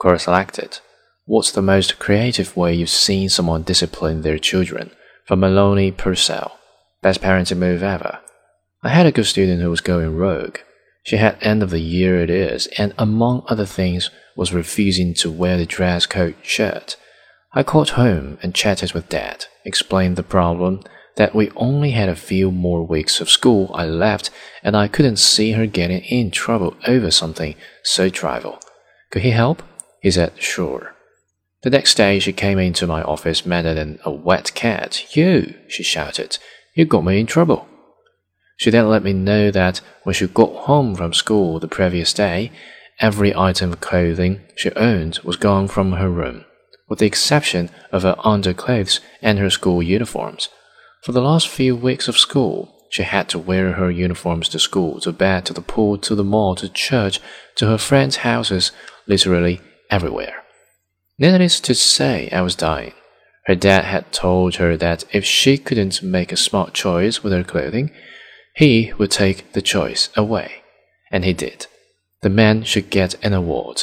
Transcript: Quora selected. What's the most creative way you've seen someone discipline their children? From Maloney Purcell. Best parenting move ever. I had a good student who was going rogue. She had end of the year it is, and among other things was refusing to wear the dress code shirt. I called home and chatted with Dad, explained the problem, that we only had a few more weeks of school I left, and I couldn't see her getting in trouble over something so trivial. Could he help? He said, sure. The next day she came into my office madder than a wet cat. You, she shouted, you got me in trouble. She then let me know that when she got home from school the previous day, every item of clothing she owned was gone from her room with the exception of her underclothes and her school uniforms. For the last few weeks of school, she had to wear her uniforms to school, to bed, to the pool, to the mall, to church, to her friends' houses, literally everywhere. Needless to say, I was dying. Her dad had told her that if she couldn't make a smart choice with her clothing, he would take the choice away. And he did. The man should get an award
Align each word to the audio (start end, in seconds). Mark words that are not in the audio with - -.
Quora 0.00 0.18
selected. 0.18 0.78
What's 1.26 1.52
the 1.52 1.60
most 1.60 1.98
creative 1.98 2.56
way 2.56 2.72
you've 2.72 2.88
seen 2.88 3.28
someone 3.28 3.62
discipline 3.62 4.22
their 4.22 4.38
children? 4.38 4.92
From 5.26 5.40
Maloney 5.40 5.92
Purcell. 5.92 6.58
Best 7.02 7.20
parenting 7.20 7.58
move 7.58 7.82
ever. 7.82 8.20
I 8.82 8.88
had 8.88 9.04
a 9.04 9.12
good 9.12 9.26
student 9.26 9.60
who 9.60 9.68
was 9.68 9.82
going 9.82 10.16
rogue. 10.16 10.56
She 11.02 11.18
had 11.18 11.36
end 11.42 11.62
of 11.62 11.68
the 11.68 11.80
year 11.80 12.18
it 12.20 12.30
is, 12.30 12.66
and 12.78 12.94
among 12.96 13.44
other 13.46 13.66
things 13.66 14.10
was 14.34 14.54
refusing 14.54 15.12
to 15.14 15.30
wear 15.30 15.58
the 15.58 15.66
dress 15.66 16.06
code 16.06 16.36
shirt. 16.42 16.96
I 17.52 17.62
called 17.62 17.90
home 17.90 18.38
and 18.42 18.54
chatted 18.54 18.94
with 18.94 19.10
Dad, 19.10 19.46
explained 19.66 20.16
the 20.16 20.22
problem, 20.22 20.82
that 21.16 21.34
we 21.34 21.50
only 21.56 21.90
had 21.90 22.08
a 22.08 22.16
few 22.16 22.50
more 22.50 22.86
weeks 22.86 23.20
of 23.20 23.28
school 23.28 23.70
I 23.74 23.84
left, 23.84 24.30
and 24.62 24.74
I 24.74 24.88
couldn't 24.88 25.16
see 25.16 25.52
her 25.52 25.66
getting 25.66 26.02
in 26.04 26.30
trouble 26.30 26.74
over 26.86 27.10
something 27.10 27.54
so 27.82 28.08
trivial. 28.08 28.60
Could 29.10 29.22
he 29.22 29.32
help? 29.32 29.62
He 30.00 30.10
said, 30.10 30.32
sure. 30.40 30.94
The 31.62 31.70
next 31.70 31.96
day 31.96 32.18
she 32.18 32.32
came 32.32 32.58
into 32.58 32.86
my 32.86 33.02
office 33.02 33.44
madder 33.44 33.74
than 33.74 33.98
a 34.04 34.10
wet 34.10 34.52
cat. 34.54 35.14
You, 35.16 35.54
she 35.68 35.82
shouted, 35.82 36.38
you 36.74 36.84
got 36.86 37.04
me 37.04 37.20
in 37.20 37.26
trouble. 37.26 37.66
She 38.56 38.70
then 38.70 38.88
let 38.88 39.02
me 39.02 39.12
know 39.12 39.50
that 39.50 39.80
when 40.04 40.14
she 40.14 40.26
got 40.26 40.54
home 40.64 40.94
from 40.94 41.12
school 41.12 41.58
the 41.58 41.68
previous 41.68 42.12
day, 42.12 42.52
every 42.98 43.34
item 43.34 43.72
of 43.72 43.80
clothing 43.80 44.40
she 44.56 44.70
owned 44.72 45.18
was 45.24 45.36
gone 45.36 45.68
from 45.68 45.92
her 45.92 46.10
room 46.10 46.44
with 46.90 46.98
the 46.98 47.06
exception 47.06 47.70
of 47.92 48.02
her 48.02 48.16
underclothes 48.18 49.00
and 49.22 49.38
her 49.38 49.48
school 49.48 49.82
uniforms. 49.82 50.50
For 51.02 51.12
the 51.12 51.22
last 51.22 51.48
few 51.48 51.74
weeks 51.74 52.08
of 52.08 52.18
school, 52.18 52.74
she 52.90 53.04
had 53.04 53.28
to 53.28 53.38
wear 53.38 53.74
her 53.74 53.90
uniforms 53.90 54.48
to 54.50 54.58
school, 54.58 55.00
to 55.00 55.12
bed, 55.12 55.46
to 55.46 55.54
the 55.54 55.62
pool, 55.62 55.96
to 55.98 56.16
the 56.16 56.24
mall, 56.24 56.56
to 56.56 56.68
church, 56.68 57.20
to 57.54 57.68
her 57.68 57.78
friends' 57.78 58.16
houses, 58.16 58.72
literally 59.06 59.60
everywhere. 59.90 60.42
Needless 61.18 61.60
to 61.60 61.74
say, 61.74 62.30
I 62.30 62.40
was 62.40 62.54
dying. 62.54 62.92
Her 63.46 63.54
dad 63.54 63.84
had 63.84 64.12
told 64.12 64.56
her 64.56 64.76
that 64.76 65.04
if 65.12 65.24
she 65.24 65.58
couldn't 65.58 66.02
make 66.02 66.32
a 66.32 66.36
smart 66.36 66.72
choice 66.72 67.22
with 67.22 67.32
her 67.32 67.44
clothing, 67.44 67.90
he 68.54 68.92
would 68.98 69.10
take 69.10 69.52
the 69.52 69.62
choice 69.62 70.08
away. 70.16 70.62
And 71.10 71.24
he 71.24 71.32
did. 71.32 71.66
The 72.22 72.30
man 72.30 72.62
should 72.62 72.90
get 72.90 73.22
an 73.24 73.32
award 73.32 73.82